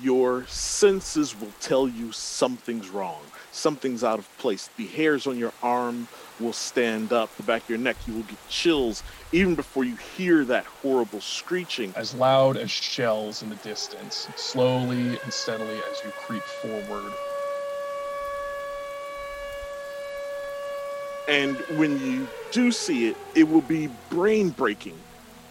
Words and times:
your 0.00 0.46
senses 0.46 1.38
will 1.38 1.52
tell 1.60 1.88
you 1.88 2.12
something's 2.12 2.88
wrong. 2.88 3.20
Something's 3.50 4.02
out 4.02 4.18
of 4.18 4.38
place. 4.38 4.70
The 4.76 4.86
hairs 4.86 5.26
on 5.26 5.36
your 5.36 5.52
arm 5.62 6.08
will 6.40 6.52
stand 6.52 7.12
up, 7.12 7.34
the 7.36 7.42
back 7.42 7.62
of 7.62 7.68
your 7.68 7.78
neck, 7.78 7.96
you 8.06 8.14
will 8.14 8.22
get 8.22 8.48
chills 8.48 9.02
even 9.32 9.54
before 9.54 9.84
you 9.84 9.96
hear 10.16 10.44
that 10.46 10.64
horrible 10.64 11.20
screeching. 11.20 11.92
As 11.96 12.14
loud 12.14 12.56
as 12.56 12.70
shells 12.70 13.42
in 13.42 13.50
the 13.50 13.56
distance, 13.56 14.28
slowly 14.36 15.18
and 15.22 15.32
steadily 15.32 15.78
as 15.90 16.02
you 16.04 16.10
creep 16.12 16.42
forward. 16.42 17.12
And 21.28 21.56
when 21.78 22.00
you 22.00 22.26
do 22.50 22.72
see 22.72 23.08
it, 23.08 23.16
it 23.34 23.44
will 23.44 23.60
be 23.60 23.88
brain 24.10 24.50
breaking 24.50 24.98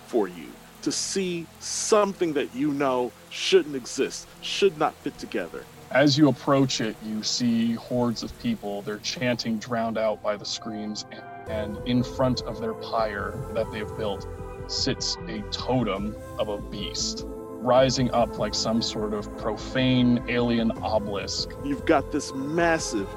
for 0.08 0.28
you 0.28 0.48
to 0.82 0.92
see 0.92 1.46
something 1.60 2.34
that 2.34 2.54
you 2.56 2.72
know 2.74 3.12
shouldn't 3.30 3.76
exist, 3.76 4.28
should 4.42 4.78
not 4.78 4.94
fit 4.96 5.18
together. 5.18 5.64
As 5.92 6.18
you 6.18 6.30
approach 6.30 6.80
it, 6.80 6.96
you 7.04 7.22
see 7.22 7.74
hordes 7.74 8.24
of 8.24 8.38
people. 8.40 8.82
They're 8.82 8.98
chanting, 8.98 9.58
drowned 9.58 9.98
out 9.98 10.24
by 10.24 10.38
the 10.38 10.46
screams, 10.46 11.06
and 11.50 11.78
in 11.86 12.02
front 12.02 12.42
of 12.44 12.62
their 12.62 12.74
pyre 12.74 13.34
that 13.54 13.70
they've 13.72 13.98
built 13.98 14.26
sits 14.68 15.18
a 15.28 15.42
totem 15.52 16.16
of 16.40 16.48
a 16.48 16.58
beast, 16.58 17.26
rising 17.28 18.10
up 18.12 18.40
like 18.40 18.54
some 18.54 18.82
sort 18.82 19.14
of 19.14 19.36
profane 19.38 20.24
alien 20.30 20.72
obelisk. 20.84 21.50
You've 21.66 21.86
got 21.86 22.12
this 22.12 22.34
massive 22.34 23.10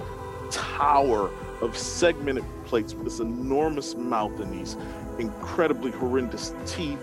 tower 0.51 1.30
of 1.60 1.78
segmented 1.78 2.45
plates 2.65 2.92
with 2.92 3.04
this 3.04 3.20
enormous 3.20 3.95
mouth 3.95 4.38
and 4.40 4.52
these 4.52 4.76
incredibly 5.18 5.92
horrendous 5.92 6.52
teeth 6.66 6.98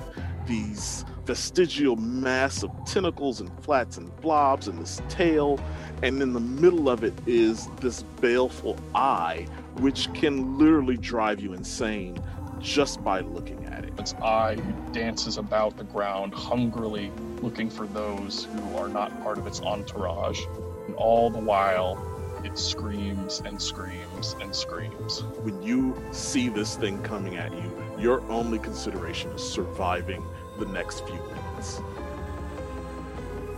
these 0.47 1.05
vestigial 1.25 1.95
mass 1.95 2.63
of 2.63 2.71
tentacles 2.85 3.41
and 3.41 3.51
flats 3.63 3.97
and 3.97 4.15
blobs 4.21 4.67
and 4.67 4.79
this 4.79 5.01
tail 5.07 5.59
and 6.01 6.21
in 6.21 6.33
the 6.33 6.39
middle 6.39 6.89
of 6.89 7.03
it 7.03 7.13
is 7.27 7.67
this 7.79 8.03
baleful 8.19 8.75
eye 8.95 9.45
which 9.75 10.11
can 10.13 10.57
literally 10.57 10.97
drive 10.97 11.39
you 11.39 11.53
insane 11.53 12.21
just 12.59 13.03
by 13.03 13.21
looking 13.21 13.65
at 13.65 13.85
it. 13.85 13.93
Its 13.97 14.13
eye 14.15 14.55
dances 14.91 15.37
about 15.37 15.77
the 15.77 15.83
ground 15.83 16.33
hungrily 16.33 17.11
looking 17.41 17.69
for 17.69 17.87
those 17.87 18.45
who 18.45 18.77
are 18.77 18.87
not 18.87 19.21
part 19.23 19.37
of 19.37 19.47
its 19.47 19.61
entourage. 19.61 20.41
And 20.85 20.95
all 20.95 21.29
the 21.29 21.39
while 21.39 21.99
it 22.43 22.57
screams 22.57 23.41
and 23.45 23.61
screams 23.61 24.35
and 24.41 24.55
screams. 24.55 25.23
When 25.41 25.61
you 25.61 25.95
see 26.11 26.49
this 26.49 26.75
thing 26.75 27.01
coming 27.03 27.35
at 27.37 27.51
you 27.53 27.80
your 28.01 28.21
only 28.31 28.57
consideration 28.57 29.29
is 29.31 29.47
surviving 29.47 30.23
the 30.57 30.65
next 30.65 31.05
few 31.05 31.21
minutes. 31.21 31.79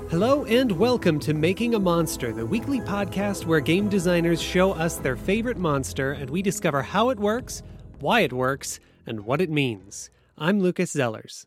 Hello 0.09 0.43
and 0.45 0.71
welcome 0.73 1.19
to 1.21 1.33
Making 1.33 1.75
a 1.75 1.79
Monster, 1.79 2.33
the 2.33 2.45
weekly 2.45 2.81
podcast 2.81 3.45
where 3.45 3.61
game 3.61 3.87
designers 3.87 4.41
show 4.41 4.73
us 4.73 4.97
their 4.97 5.15
favorite 5.15 5.57
monster 5.57 6.11
and 6.11 6.29
we 6.29 6.41
discover 6.41 6.81
how 6.81 7.09
it 7.09 7.17
works, 7.17 7.63
why 7.99 8.19
it 8.19 8.33
works, 8.33 8.79
and 9.07 9.21
what 9.21 9.39
it 9.39 9.49
means. 9.49 10.09
I'm 10.37 10.59
Lucas 10.59 10.93
Zellers. 10.93 11.45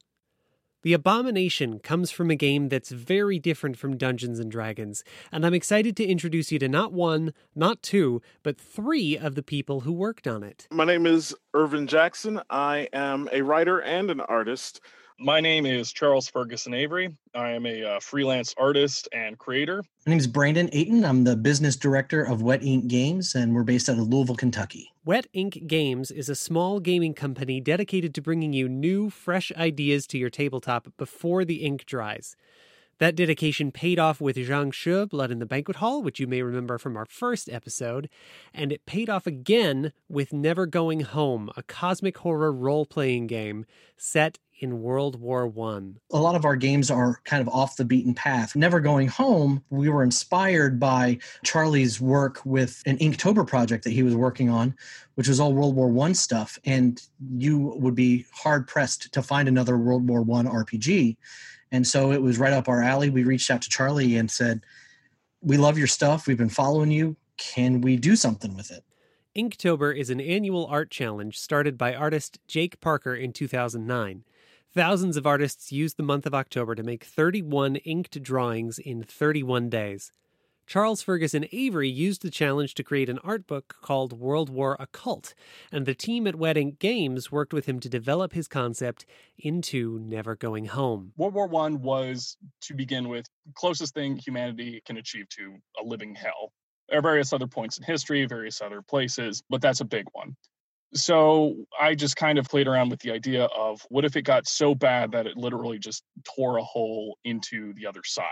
The 0.87 0.93
Abomination 0.93 1.81
comes 1.81 2.13
from 2.13 2.31
a 2.31 2.37
game 2.37 2.69
that's 2.69 2.91
very 2.93 3.41
different 3.41 3.77
from 3.77 3.97
Dungeons 3.97 4.39
and 4.39 4.49
Dragons, 4.49 5.03
and 5.33 5.45
I'm 5.45 5.53
excited 5.53 5.97
to 5.97 6.07
introduce 6.07 6.53
you 6.53 6.61
to 6.61 6.69
not 6.69 6.93
one, 6.93 7.35
not 7.57 7.83
two, 7.83 8.23
but 8.45 8.57
three 8.57 9.19
of 9.19 9.35
the 9.35 9.43
people 9.43 9.81
who 9.81 9.93
worked 9.93 10.29
on 10.29 10.45
it. 10.45 10.69
My 10.71 10.85
name 10.85 11.05
is 11.05 11.35
Irvin 11.55 11.89
Jackson. 11.89 12.41
I 12.51 12.89
am 12.93 13.29
a 13.33 13.43
writer 13.43 13.81
and 13.83 14.13
an 14.13 14.21
artist. 14.21 14.81
My 15.19 15.41
name 15.41 15.65
is 15.65 15.93
Charles 15.93 16.29
Ferguson 16.29 16.75
Avery. 16.75 17.17
I 17.35 17.53
am 17.53 17.65
a 17.65 17.83
uh, 17.83 18.01
freelance 18.01 18.55
artist 18.59 19.09
and 19.13 19.39
creator. 19.39 19.83
My 20.05 20.11
name 20.11 20.19
is 20.19 20.27
Brandon 20.27 20.69
Ayton. 20.75 21.07
I'm 21.07 21.25
the 21.25 21.37
business 21.37 21.75
director 21.75 22.23
of 22.23 22.43
Wet 22.43 22.63
Ink 22.63 22.87
Games, 22.87 23.35
and 23.35 23.55
we're 23.55 23.65
based 23.65 23.89
out 23.89 23.99
of 23.99 24.09
Louisville, 24.09 24.37
Kentucky. 24.37 24.93
Wet 25.07 25.27
Ink 25.33 25.67
Games 25.67 26.11
is 26.11 26.29
a 26.29 26.35
small 26.35 26.81
gaming 26.81 27.15
company 27.15 27.63
dedicated 27.63 28.15
to 28.15 28.21
bringing 28.21 28.53
you 28.53 28.69
new, 28.69 29.09
fresh 29.09 29.51
ideas 29.57 30.07
to 30.09 30.19
your 30.19 30.29
tabletop 30.29 30.89
before 30.99 31.47
the 31.47 31.65
ink 31.65 31.87
dries. 31.87 32.37
That 32.99 33.17
dedication 33.17 33.73
paid 33.73 33.99
off 33.99 34.23
with 34.23 34.37
Zhang 34.37 34.73
Shi, 34.73 35.05
Blood 35.07 35.31
in 35.31 35.39
the 35.39 35.47
Banquet 35.47 35.79
Hall, 35.79 36.03
which 36.03 36.19
you 36.19 36.27
may 36.27 36.41
remember 36.43 36.79
from 36.79 36.97
our 36.97 37.05
first 37.05 37.49
episode, 37.51 38.09
and 38.55 38.73
it 38.73 38.87
paid 38.87 39.11
off 39.11 39.27
again 39.27 39.93
with 40.09 40.33
Never 40.33 40.67
Going 40.67 41.01
Home, 41.01 41.51
a 41.57 41.63
cosmic 41.63 42.19
horror 42.19 42.53
role 42.53 42.87
playing 42.87 43.27
game 43.27 43.67
set 43.99 44.39
in 44.61 44.83
World 44.83 45.21
War 45.21 45.47
One. 45.47 45.99
A 46.13 46.19
lot 46.19 46.35
of 46.35 46.45
our 46.45 46.57
games 46.57 46.91
are 46.91 47.21
kind 47.25 47.41
of 47.41 47.49
off 47.53 47.77
the 47.77 47.85
beaten 47.85 48.15
path. 48.15 48.57
Never 48.57 48.81
Going 48.81 49.09
Home, 49.09 49.63
we 49.71 49.89
were 49.89 50.03
inspired 50.03 50.81
by 50.81 51.19
Charlie's 51.45 52.01
work 52.01 52.41
with 52.45 52.83
an 52.87 52.99
Inktober 52.99 53.47
project 53.47 53.85
that 53.85 53.93
he 53.93 54.03
was 54.03 54.15
working 54.15 54.51
on, 54.51 54.75
which 55.15 55.29
was 55.29 55.41
all 55.41 55.53
World 55.53 55.75
War 55.75 55.89
One 55.89 56.15
stuff. 56.15 56.59
And 56.65 57.01
you 57.37 57.75
would 57.77 57.95
be 57.95 58.27
hard 58.33 58.67
pressed 58.67 59.13
to 59.13 59.23
find 59.23 59.49
another 59.49 59.77
World 59.77 60.09
War 60.09 60.23
One 60.23 60.47
RPG 60.47 61.17
and 61.73 61.87
so 61.87 62.13
it 62.13 62.23
was 62.23 62.39
right 62.39 62.53
up 62.53 62.69
our 62.69 62.83
alley. 62.83 63.11
We 63.11 63.25
reached 63.25 63.51
out 63.51 63.63
to 63.63 63.69
Charlie 63.69 64.17
and 64.17 64.31
said, 64.31 64.65
We 65.43 65.57
love 65.57 65.79
your 65.79 65.87
stuff. 65.87 66.27
We've 66.27 66.39
been 66.39 66.49
following 66.49 66.91
you. 66.91 67.17
Can 67.37 67.81
we 67.81 67.97
do 67.97 68.17
something 68.17 68.57
with 68.57 68.71
it? 68.71 68.85
Inktober 69.37 69.95
is 69.95 70.09
an 70.09 70.21
annual 70.21 70.67
art 70.67 70.91
challenge 70.91 71.39
started 71.39 71.77
by 71.77 71.95
artist 71.95 72.39
Jake 72.49 72.81
Parker 72.81 73.15
in 73.15 73.33
2009. 73.33 74.25
Thousands 74.77 75.17
of 75.17 75.27
artists 75.27 75.73
used 75.73 75.97
the 75.97 76.03
month 76.03 76.27
of 76.27 76.35
October 76.35 76.75
to 76.75 76.83
make 76.83 77.03
31 77.03 77.77
inked 77.77 78.23
drawings 78.23 78.79
in 78.79 79.03
31 79.03 79.71
days. 79.71 80.13
Charles 80.67 81.01
Ferguson 81.01 81.47
Avery 81.51 81.89
used 81.89 82.21
the 82.21 82.31
challenge 82.31 82.75
to 82.75 82.85
create 82.85 83.09
an 83.09 83.19
art 83.25 83.47
book 83.47 83.77
called 83.81 84.13
World 84.13 84.51
War 84.51 84.77
Occult, 84.79 85.33
and 85.73 85.87
the 85.87 85.95
team 85.95 86.27
at 86.27 86.35
Wet 86.35 86.59
Ink 86.59 86.79
Games 86.79 87.33
worked 87.33 87.55
with 87.55 87.65
him 87.65 87.81
to 87.81 87.89
develop 87.89 88.35
his 88.35 88.49
concept 88.49 89.07
into 89.39 89.99
Never 89.99 90.37
Going 90.37 90.67
Home. 90.67 91.15
World 91.17 91.33
War 91.33 91.47
One 91.47 91.81
was, 91.81 92.37
to 92.65 92.75
begin 92.75 93.09
with, 93.09 93.25
closest 93.55 93.95
thing 93.95 94.19
humanity 94.19 94.83
can 94.85 94.99
achieve 94.99 95.27
to 95.39 95.57
a 95.81 95.85
living 95.87 96.15
hell. 96.15 96.53
There 96.91 96.99
are 96.99 97.03
various 97.03 97.33
other 97.33 97.47
points 97.47 97.79
in 97.79 97.85
history, 97.85 98.27
various 98.27 98.61
other 98.61 98.83
places, 98.83 99.43
but 99.49 99.63
that's 99.63 99.81
a 99.81 99.87
big 99.87 100.05
one. 100.13 100.37
So 100.95 101.57
I 101.79 101.95
just 101.95 102.17
kind 102.17 102.39
of 102.39 102.49
played 102.49 102.69
around 102.69 102.91
with 102.91 103.01
the 103.01 103.11
idea 103.11 103.45
of 103.45 103.85
what 103.89 104.05
if 104.05 104.17
it 104.17 104.23
got 104.23 104.47
so 104.47 104.75
bad 104.75 105.13
that 105.13 105.27
it 105.27 105.37
literally 105.37 105.79
just 105.79 106.03
tore 106.25 106.59
a 106.59 106.65
hole 106.65 107.19
into 107.25 107.75
the 107.75 107.87
other 107.87 108.03
side? 108.05 108.25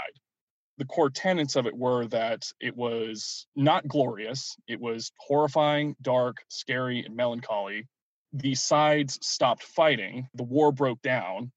the 0.79 0.85
core 0.85 1.11
tenets 1.11 1.57
of 1.57 1.67
it 1.67 1.77
were 1.77 2.07
that 2.09 2.43
it 2.61 2.77
was 2.77 3.47
not 3.55 3.87
glorious, 3.87 4.57
it 4.67 4.81
was 4.81 5.13
horrifying, 5.19 5.95
dark, 6.03 6.39
scary, 6.49 7.05
and 7.05 7.15
melancholy. 7.15 7.87
The 8.33 8.55
sides 8.55 9.19
stopped 9.23 9.63
fighting, 9.63 10.29
the 10.35 10.43
war 10.43 10.73
broke 10.73 11.01
down, 11.03 11.53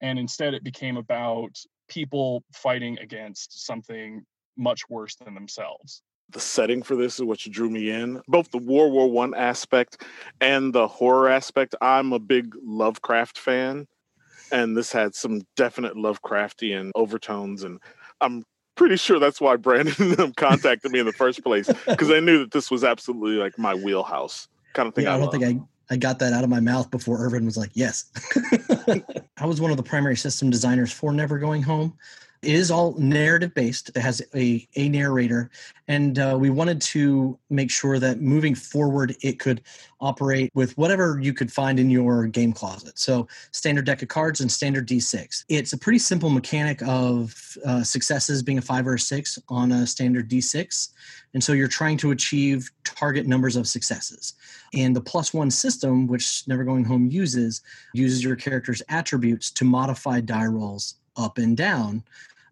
and 0.00 0.18
instead 0.18 0.54
it 0.54 0.64
became 0.64 0.96
about 0.96 1.56
people 1.88 2.42
fighting 2.54 2.98
against 2.98 3.66
something 3.66 4.24
much 4.56 4.88
worse 4.88 5.16
than 5.16 5.34
themselves. 5.34 6.02
The 6.30 6.40
setting 6.40 6.82
for 6.82 6.96
this 6.96 7.16
is 7.16 7.22
what 7.22 7.38
drew 7.38 7.70
me 7.70 7.90
in. 7.90 8.20
Both 8.26 8.50
the 8.50 8.58
World 8.58 8.92
War 8.92 9.10
One 9.10 9.34
aspect 9.34 10.02
and 10.40 10.72
the 10.72 10.88
horror 10.88 11.28
aspect. 11.28 11.74
I'm 11.80 12.12
a 12.12 12.18
big 12.18 12.54
Lovecraft 12.62 13.38
fan, 13.38 13.86
and 14.50 14.76
this 14.76 14.90
had 14.90 15.14
some 15.14 15.42
definite 15.56 15.94
Lovecraftian 15.94 16.90
overtones. 16.94 17.62
And 17.62 17.78
I'm 18.20 18.44
pretty 18.74 18.96
sure 18.96 19.18
that's 19.18 19.40
why 19.40 19.56
Brandon 19.56 20.32
contacted 20.36 20.90
me 20.90 20.98
in 20.98 21.06
the 21.06 21.12
first 21.12 21.42
place 21.42 21.70
because 21.86 22.08
they 22.08 22.20
knew 22.20 22.38
that 22.40 22.50
this 22.50 22.70
was 22.70 22.84
absolutely 22.84 23.36
like 23.36 23.58
my 23.58 23.74
wheelhouse 23.74 24.48
kind 24.72 24.88
of 24.88 24.94
thing. 24.94 25.04
Yeah, 25.04 25.12
I, 25.12 25.14
I 25.14 25.18
don't 25.18 25.32
love. 25.32 25.40
think 25.40 25.62
I, 25.90 25.94
I 25.94 25.96
got 25.96 26.18
that 26.18 26.32
out 26.32 26.44
of 26.44 26.50
my 26.50 26.60
mouth 26.60 26.90
before 26.90 27.24
Irvin 27.24 27.44
was 27.44 27.56
like, 27.56 27.70
yes. 27.74 28.10
I 29.36 29.46
was 29.46 29.60
one 29.60 29.70
of 29.70 29.76
the 29.76 29.82
primary 29.82 30.16
system 30.16 30.50
designers 30.50 30.92
for 30.92 31.12
Never 31.12 31.38
Going 31.38 31.62
Home. 31.62 31.96
Is 32.44 32.70
all 32.70 32.94
narrative 32.98 33.54
based. 33.54 33.90
It 33.90 33.96
has 33.96 34.22
a, 34.34 34.66
a 34.76 34.88
narrator, 34.88 35.50
and 35.88 36.18
uh, 36.18 36.36
we 36.38 36.50
wanted 36.50 36.80
to 36.82 37.38
make 37.50 37.70
sure 37.70 37.98
that 37.98 38.20
moving 38.20 38.54
forward, 38.54 39.16
it 39.22 39.38
could 39.38 39.62
operate 40.00 40.50
with 40.54 40.76
whatever 40.76 41.18
you 41.20 41.32
could 41.32 41.50
find 41.50 41.80
in 41.80 41.90
your 41.90 42.26
game 42.26 42.52
closet. 42.52 42.98
So, 42.98 43.26
standard 43.52 43.86
deck 43.86 44.02
of 44.02 44.08
cards 44.08 44.40
and 44.40 44.50
standard 44.50 44.86
D6. 44.86 45.44
It's 45.48 45.72
a 45.72 45.78
pretty 45.78 45.98
simple 45.98 46.30
mechanic 46.30 46.82
of 46.82 47.56
uh, 47.64 47.82
successes 47.82 48.42
being 48.42 48.58
a 48.58 48.62
five 48.62 48.86
or 48.86 48.94
a 48.94 48.98
six 48.98 49.38
on 49.48 49.72
a 49.72 49.86
standard 49.86 50.28
D6. 50.28 50.90
And 51.34 51.42
so 51.42 51.52
you're 51.52 51.68
trying 51.68 51.96
to 51.98 52.12
achieve 52.12 52.70
target 52.84 53.26
numbers 53.26 53.56
of 53.56 53.66
successes. 53.66 54.34
And 54.72 54.94
the 54.94 55.00
plus 55.00 55.34
one 55.34 55.50
system, 55.50 56.06
which 56.06 56.46
Never 56.46 56.64
Going 56.64 56.84
Home 56.84 57.10
uses, 57.10 57.62
uses 57.92 58.22
your 58.22 58.36
character's 58.36 58.82
attributes 58.88 59.50
to 59.52 59.64
modify 59.64 60.20
die 60.20 60.46
rolls 60.46 60.94
up 61.16 61.38
and 61.38 61.56
down 61.56 62.02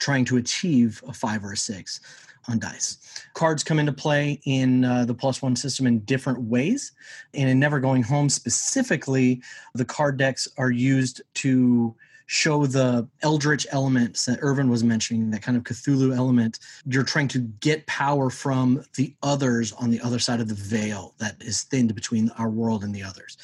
trying 0.02 0.24
to 0.26 0.36
achieve 0.36 1.02
a 1.06 1.12
five 1.12 1.44
or 1.44 1.52
a 1.52 1.56
six 1.56 2.00
on 2.48 2.58
dice. 2.58 2.98
Cards 3.34 3.62
come 3.62 3.78
into 3.78 3.92
play 3.92 4.40
in 4.44 4.84
uh, 4.84 5.04
the 5.04 5.14
plus 5.14 5.40
one 5.40 5.54
system 5.54 5.86
in 5.86 6.00
different 6.00 6.40
ways. 6.40 6.92
And 7.34 7.48
in 7.48 7.60
Never 7.60 7.78
Going 7.78 8.02
Home 8.02 8.28
specifically, 8.28 9.40
the 9.74 9.84
card 9.84 10.16
decks 10.16 10.48
are 10.58 10.72
used 10.72 11.22
to 11.34 11.94
show 12.26 12.66
the 12.66 13.06
eldritch 13.22 13.66
elements 13.70 14.24
that 14.24 14.38
Irvin 14.40 14.70
was 14.70 14.82
mentioning, 14.82 15.30
that 15.30 15.42
kind 15.42 15.56
of 15.56 15.64
Cthulhu 15.64 16.16
element. 16.16 16.58
You're 16.86 17.04
trying 17.04 17.28
to 17.28 17.38
get 17.38 17.86
power 17.86 18.30
from 18.30 18.84
the 18.96 19.14
others 19.22 19.72
on 19.72 19.90
the 19.90 20.00
other 20.00 20.18
side 20.18 20.40
of 20.40 20.48
the 20.48 20.54
veil 20.54 21.14
that 21.18 21.36
is 21.40 21.62
thinned 21.62 21.94
between 21.94 22.30
our 22.38 22.50
world 22.50 22.82
and 22.82 22.94
the 22.94 23.02
others. 23.02 23.36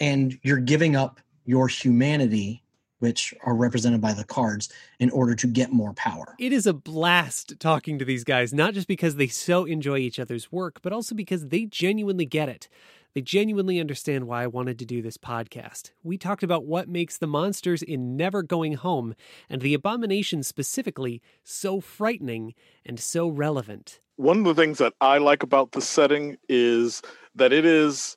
And 0.00 0.38
you're 0.42 0.58
giving 0.58 0.96
up 0.96 1.20
your 1.44 1.68
humanity 1.68 2.61
which 3.02 3.34
are 3.42 3.56
represented 3.56 4.00
by 4.00 4.12
the 4.12 4.22
cards, 4.22 4.72
in 5.00 5.10
order 5.10 5.34
to 5.34 5.48
get 5.48 5.72
more 5.72 5.92
power. 5.94 6.36
It 6.38 6.52
is 6.52 6.68
a 6.68 6.72
blast 6.72 7.58
talking 7.58 7.98
to 7.98 8.04
these 8.04 8.22
guys, 8.22 8.54
not 8.54 8.74
just 8.74 8.86
because 8.86 9.16
they 9.16 9.26
so 9.26 9.64
enjoy 9.64 9.98
each 9.98 10.20
other's 10.20 10.52
work, 10.52 10.80
but 10.82 10.92
also 10.92 11.16
because 11.16 11.48
they 11.48 11.66
genuinely 11.66 12.24
get 12.26 12.48
it. 12.48 12.68
They 13.14 13.20
genuinely 13.20 13.80
understand 13.80 14.28
why 14.28 14.44
I 14.44 14.46
wanted 14.46 14.78
to 14.78 14.86
do 14.86 15.02
this 15.02 15.18
podcast. 15.18 15.90
We 16.04 16.16
talked 16.16 16.44
about 16.44 16.64
what 16.64 16.88
makes 16.88 17.18
the 17.18 17.26
monsters 17.26 17.82
in 17.82 18.16
Never 18.16 18.42
Going 18.42 18.74
Home 18.74 19.14
and 19.50 19.60
the 19.60 19.74
abomination 19.74 20.44
specifically 20.44 21.20
so 21.42 21.80
frightening 21.80 22.54
and 22.86 23.00
so 23.00 23.28
relevant. 23.28 23.98
One 24.16 24.38
of 24.38 24.44
the 24.44 24.54
things 24.54 24.78
that 24.78 24.94
I 25.00 25.18
like 25.18 25.42
about 25.42 25.72
the 25.72 25.82
setting 25.82 26.36
is 26.48 27.02
that 27.34 27.52
it 27.52 27.66
is 27.66 28.16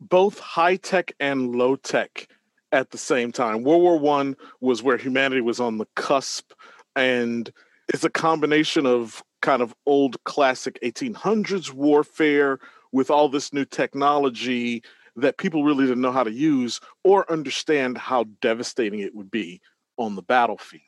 both 0.00 0.38
high 0.38 0.76
tech 0.76 1.12
and 1.20 1.54
low 1.54 1.76
tech 1.76 2.28
at 2.72 2.90
the 2.90 2.98
same 2.98 3.32
time. 3.32 3.62
World 3.62 3.82
War 3.82 3.98
One 3.98 4.36
was 4.60 4.82
where 4.82 4.96
humanity 4.96 5.40
was 5.40 5.60
on 5.60 5.78
the 5.78 5.86
cusp, 5.96 6.52
and 6.96 7.50
it's 7.88 8.04
a 8.04 8.10
combination 8.10 8.86
of 8.86 9.22
kind 9.42 9.62
of 9.62 9.74
old 9.86 10.22
classic 10.24 10.78
1800s 10.82 11.72
warfare 11.72 12.58
with 12.92 13.10
all 13.10 13.28
this 13.28 13.52
new 13.52 13.64
technology 13.64 14.82
that 15.16 15.38
people 15.38 15.64
really 15.64 15.86
didn't 15.86 16.02
know 16.02 16.12
how 16.12 16.24
to 16.24 16.32
use 16.32 16.80
or 17.04 17.30
understand 17.30 17.98
how 17.98 18.24
devastating 18.40 19.00
it 19.00 19.14
would 19.14 19.30
be 19.30 19.60
on 19.96 20.14
the 20.14 20.22
battlefield. 20.22 20.82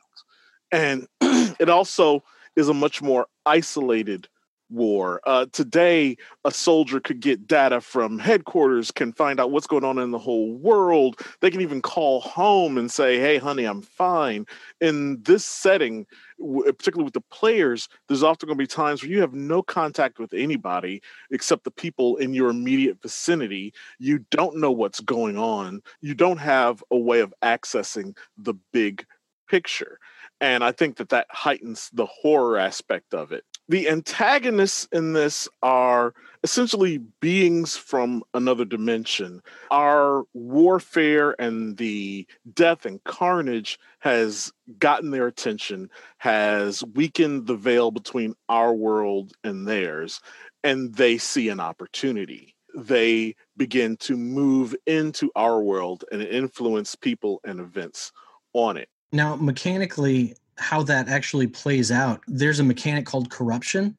And 0.70 1.06
it 1.20 1.68
also 1.68 2.22
is 2.56 2.68
a 2.68 2.74
much 2.74 3.02
more 3.02 3.26
isolated 3.46 4.28
war. 4.72 5.20
Uh, 5.26 5.46
today, 5.52 6.16
a 6.44 6.50
soldier 6.50 7.00
could 7.00 7.20
get 7.20 7.46
data 7.46 7.80
from 7.80 8.18
headquarters, 8.18 8.90
can 8.90 9.12
find 9.12 9.38
out 9.38 9.50
what's 9.50 9.66
going 9.66 9.84
on 9.84 9.98
in 9.98 10.10
the 10.10 10.18
whole 10.18 10.52
world. 10.52 11.20
They 11.40 11.50
can 11.50 11.60
even 11.60 11.82
call 11.82 12.20
home 12.20 12.78
and 12.78 12.90
say, 12.90 13.18
hey, 13.18 13.38
honey, 13.38 13.64
I'm 13.64 13.82
fine. 13.82 14.46
In 14.80 15.22
this 15.22 15.44
setting, 15.44 16.06
particularly 16.38 17.04
with 17.04 17.14
the 17.14 17.20
players, 17.20 17.88
there's 18.08 18.22
often 18.22 18.46
going 18.46 18.58
to 18.58 18.62
be 18.62 18.66
times 18.66 19.02
where 19.02 19.10
you 19.10 19.20
have 19.20 19.34
no 19.34 19.62
contact 19.62 20.18
with 20.18 20.32
anybody 20.34 21.02
except 21.30 21.64
the 21.64 21.70
people 21.70 22.16
in 22.16 22.34
your 22.34 22.50
immediate 22.50 23.00
vicinity. 23.00 23.72
You 23.98 24.24
don't 24.30 24.56
know 24.56 24.72
what's 24.72 25.00
going 25.00 25.38
on. 25.38 25.82
You 26.00 26.14
don't 26.14 26.38
have 26.38 26.82
a 26.90 26.96
way 26.96 27.20
of 27.20 27.34
accessing 27.42 28.16
the 28.36 28.54
big 28.72 29.04
picture. 29.48 29.98
And 30.40 30.64
I 30.64 30.72
think 30.72 30.96
that 30.96 31.10
that 31.10 31.28
heightens 31.30 31.88
the 31.92 32.06
horror 32.06 32.58
aspect 32.58 33.14
of 33.14 33.30
it 33.30 33.44
the 33.72 33.88
antagonists 33.88 34.86
in 34.92 35.14
this 35.14 35.48
are 35.62 36.12
essentially 36.42 36.98
beings 37.20 37.74
from 37.74 38.22
another 38.34 38.66
dimension. 38.66 39.40
Our 39.70 40.24
warfare 40.34 41.34
and 41.40 41.78
the 41.78 42.26
death 42.52 42.84
and 42.84 43.02
carnage 43.04 43.78
has 44.00 44.52
gotten 44.78 45.10
their 45.10 45.26
attention, 45.26 45.88
has 46.18 46.84
weakened 46.94 47.46
the 47.46 47.56
veil 47.56 47.90
between 47.90 48.34
our 48.50 48.74
world 48.74 49.32
and 49.42 49.66
theirs, 49.66 50.20
and 50.62 50.94
they 50.94 51.16
see 51.16 51.48
an 51.48 51.58
opportunity. 51.58 52.54
They 52.74 53.36
begin 53.56 53.96
to 54.00 54.18
move 54.18 54.76
into 54.86 55.30
our 55.34 55.62
world 55.62 56.04
and 56.12 56.20
influence 56.20 56.94
people 56.94 57.40
and 57.42 57.58
events 57.58 58.12
on 58.52 58.76
it. 58.76 58.90
Now, 59.12 59.36
mechanically, 59.36 60.34
how 60.58 60.82
that 60.84 61.08
actually 61.08 61.46
plays 61.46 61.90
out. 61.90 62.20
There's 62.26 62.60
a 62.60 62.64
mechanic 62.64 63.06
called 63.06 63.30
corruption 63.30 63.96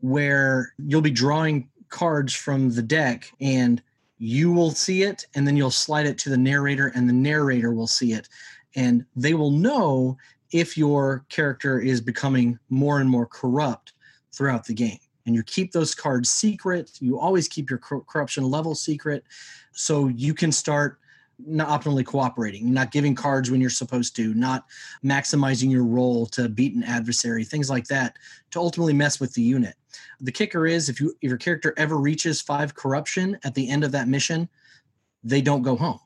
where 0.00 0.72
you'll 0.78 1.00
be 1.00 1.10
drawing 1.10 1.68
cards 1.88 2.34
from 2.34 2.70
the 2.70 2.82
deck 2.82 3.32
and 3.40 3.82
you 4.18 4.52
will 4.52 4.70
see 4.70 5.02
it 5.02 5.26
and 5.34 5.46
then 5.46 5.56
you'll 5.56 5.70
slide 5.70 6.06
it 6.06 6.18
to 6.18 6.30
the 6.30 6.38
narrator 6.38 6.92
and 6.94 7.08
the 7.08 7.12
narrator 7.12 7.72
will 7.72 7.86
see 7.86 8.12
it. 8.12 8.28
And 8.74 9.04
they 9.14 9.34
will 9.34 9.50
know 9.50 10.16
if 10.52 10.76
your 10.76 11.24
character 11.28 11.80
is 11.80 12.00
becoming 12.00 12.58
more 12.70 13.00
and 13.00 13.10
more 13.10 13.26
corrupt 13.26 13.92
throughout 14.32 14.64
the 14.64 14.74
game. 14.74 14.98
And 15.26 15.34
you 15.34 15.42
keep 15.42 15.72
those 15.72 15.94
cards 15.94 16.28
secret. 16.28 16.92
You 17.00 17.18
always 17.18 17.48
keep 17.48 17.68
your 17.68 17.80
corruption 17.80 18.44
level 18.44 18.74
secret. 18.74 19.24
So 19.72 20.08
you 20.08 20.34
can 20.34 20.52
start 20.52 20.98
not 21.38 21.68
optimally 21.68 22.04
cooperating, 22.04 22.72
not 22.72 22.92
giving 22.92 23.14
cards 23.14 23.50
when 23.50 23.60
you're 23.60 23.70
supposed 23.70 24.16
to, 24.16 24.32
not 24.34 24.64
maximizing 25.04 25.70
your 25.70 25.84
role 25.84 26.26
to 26.26 26.48
beat 26.48 26.74
an 26.74 26.82
adversary, 26.82 27.44
things 27.44 27.68
like 27.68 27.86
that, 27.86 28.16
to 28.50 28.58
ultimately 28.58 28.94
mess 28.94 29.20
with 29.20 29.34
the 29.34 29.42
unit. 29.42 29.74
The 30.20 30.32
kicker 30.32 30.66
is 30.66 30.88
if 30.88 31.00
you 31.00 31.14
if 31.20 31.28
your 31.28 31.38
character 31.38 31.74
ever 31.76 31.98
reaches 31.98 32.40
five 32.40 32.74
corruption 32.74 33.38
at 33.44 33.54
the 33.54 33.68
end 33.68 33.84
of 33.84 33.92
that 33.92 34.08
mission, 34.08 34.48
they 35.22 35.40
don't 35.40 35.62
go 35.62 35.76
home. 35.76 36.00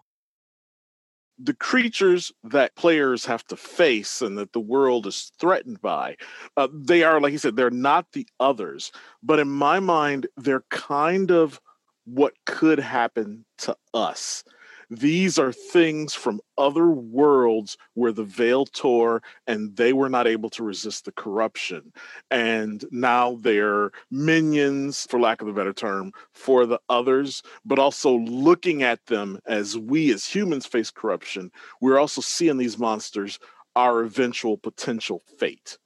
The 1.43 1.55
creatures 1.55 2.31
that 2.45 2.77
players 2.77 3.25
have 3.25 3.47
to 3.47 3.57
face 3.57 4.21
and 4.21 4.37
that 4.37 4.53
the 4.53 4.61
world 4.61 5.07
is 5.07 5.33
threatened 5.39 5.81
by, 5.81 6.17
uh, 6.59 6.69
they 6.71 7.03
are, 7.03 7.19
like 7.19 7.33
you 7.33 7.39
said, 7.39 7.57
they're 7.57 7.71
not 7.71 8.13
the 8.13 8.27
others. 8.39 8.93
But 9.23 9.39
in 9.39 9.49
my 9.49 9.81
mind, 9.81 10.27
they're 10.37 10.65
kind 10.69 11.31
of 11.31 11.59
what 12.05 12.35
could 12.45 12.79
happen 12.79 13.47
to 13.59 13.75
us 13.95 14.45
these 14.91 15.39
are 15.39 15.53
things 15.53 16.15
from 16.15 16.41
other 16.59 16.89
worlds 16.89 17.79
where 17.95 18.13
the 18.13 18.25
veil 18.25 18.67
tore 18.67 19.23
and 19.47 19.77
they 19.77 19.93
were 19.93 20.09
not 20.09 20.27
able 20.27 20.51
to 20.51 20.65
resist 20.65 21.05
the 21.05 21.13
corruption. 21.13 21.93
And 22.31 22.85
now 22.91 23.39
they're 23.41 23.93
minions, 24.11 25.07
for 25.09 25.21
lack 25.21 25.41
of 25.41 25.49
a 25.49 25.53
better 25.53 25.73
term, 25.73 26.13
for 26.33 26.67
the 26.67 26.81
others, 26.89 27.43
but 27.65 27.79
also 27.79 28.19
looking 28.19 28.83
at 28.83 29.07
them 29.07 29.39
as 29.47 29.79
we 29.79 30.13
as 30.13 30.27
humans 30.27 30.67
face 30.67 30.91
corruption, 30.91 31.53
we're 31.81 31.99
also 31.99 32.21
seeing 32.21 32.57
these 32.57 32.79
monsters 32.79 33.39
our 33.77 34.03
eventual 34.03 34.59
potential 34.59 35.23
fate. 35.39 35.79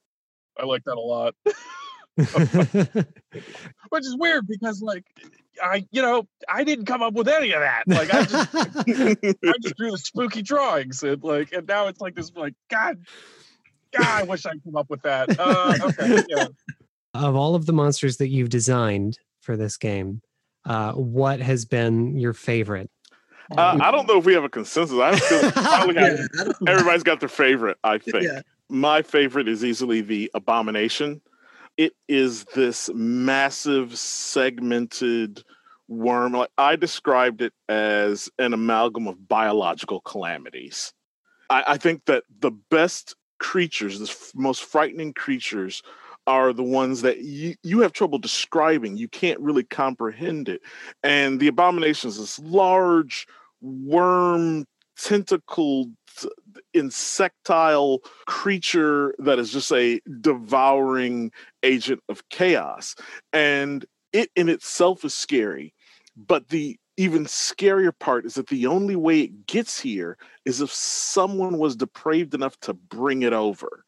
I 0.59 0.65
like 0.65 0.85
that 0.85 0.97
a 0.97 1.01
lot. 1.01 1.35
Which 2.17 4.05
is 4.05 4.17
weird 4.17 4.47
because 4.47 4.81
like 4.81 5.05
I, 5.63 5.87
you 5.91 6.03
know, 6.03 6.27
I 6.49 6.65
didn't 6.65 6.87
come 6.87 7.03
up 7.03 7.15
with 7.15 7.29
any 7.29 7.53
of 7.53 7.61
that. 7.61 7.85
Like 7.87 8.13
I 8.13 8.25
just, 8.25 8.55
I 8.55 9.53
just 9.63 9.77
drew 9.77 9.91
the 9.91 9.99
spooky 9.99 10.43
drawings, 10.43 11.03
and 11.03 11.23
like, 11.23 11.53
and 11.53 11.67
now 11.67 11.87
it's 11.87 12.01
like 12.01 12.15
this, 12.15 12.33
like, 12.35 12.55
God, 12.71 13.05
God, 13.97 14.07
I 14.07 14.23
wish 14.25 14.47
I'd 14.47 14.63
come 14.65 14.77
up 14.77 14.91
with 14.91 15.03
that. 15.03 15.39
Uh, 15.39 15.75
okay, 15.83 16.23
yeah. 16.29 16.47
Of 17.15 17.37
all 17.37 17.55
of 17.55 17.67
the 17.67 17.73
monsters 17.73 18.17
that 18.17 18.29
you've 18.29 18.49
designed 18.49 19.19
for 19.41 19.57
this 19.57 19.77
game, 19.77 20.21
uh, 20.65 20.93
what 20.93 21.41
has 21.41 21.65
been 21.65 22.17
your 22.19 22.33
favorite? 22.33 22.91
Uh, 23.57 23.79
I 23.81 23.91
don't 23.91 24.09
know 24.09 24.19
if 24.19 24.25
we 24.25 24.35
have 24.35 24.45
a 24.45 24.49
consensus. 24.49 24.99
I 24.99 25.17
feel 25.17 25.53
probably 25.53 25.95
yeah, 25.97 26.17
everybody's 26.67 27.03
got 27.03 27.21
their 27.21 27.29
favorite. 27.29 27.77
I 27.85 27.99
think 27.99 28.25
yeah. 28.25 28.41
my 28.69 29.03
favorite 29.03 29.49
is 29.49 29.65
easily 29.65 30.01
the 30.01 30.31
Abomination 30.35 31.21
it 31.77 31.93
is 32.09 32.45
this 32.55 32.91
massive 32.95 33.99
segmented 33.99 35.43
worm. 35.89 36.33
Like 36.33 36.51
I 36.57 36.77
described 36.77 37.43
it 37.43 37.53
as 37.69 38.29
an 38.39 38.53
amalgam 38.53 39.07
of 39.09 39.29
biological 39.29 40.01
calamities. 40.01 40.93
I, 41.51 41.65
I 41.69 41.77
think 41.77 42.05
that 42.07 42.25
the 42.41 42.53
best 42.71 43.15
creatures, 43.39 43.99
the 43.99 44.07
f- 44.07 44.33
most 44.35 44.65
frightening 44.65 45.13
creatures, 45.13 45.83
are 46.27 46.53
the 46.55 46.63
ones 46.63 47.03
that 47.03 47.19
you, 47.19 47.55
you 47.63 47.81
have 47.81 47.93
trouble 47.93 48.19
describing. 48.19 48.97
You 48.97 49.09
can't 49.09 49.41
really 49.41 49.65
comprehend 49.65 50.49
it. 50.49 50.63
And 51.03 51.39
the 51.39 51.49
abomination 51.49 52.09
is 52.09 52.19
this 52.19 52.39
large 52.39 53.27
worm 53.61 54.65
tentacled 54.97 55.93
insectile 56.73 58.01
creature 58.27 59.15
that 59.19 59.39
is 59.39 59.53
just 59.53 59.73
a 59.73 60.01
devouring 60.21 61.33
agent 61.63 62.01
of 62.09 62.29
chaos. 62.29 62.95
And 63.33 63.85
it 64.13 64.31
in 64.37 64.49
itself 64.49 65.05
is 65.05 65.15
scary. 65.15 65.75
But 66.17 66.49
the 66.49 66.79
even 66.97 67.25
scarier 67.25 67.93
part 67.99 68.25
is 68.25 68.35
that 68.35 68.47
the 68.47 68.67
only 68.67 68.95
way 68.97 69.21
it 69.21 69.47
gets 69.47 69.81
here 69.81 70.17
is 70.45 70.61
if 70.61 70.73
someone 70.73 71.59
was 71.59 71.75
depraved 71.75 72.35
enough 72.35 72.59
to 72.61 72.75
bring 72.75 73.23
it 73.23 73.33
over. 73.33 73.85